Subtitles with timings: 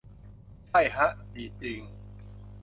[0.69, 1.81] ใช่ฮะ ดีจริง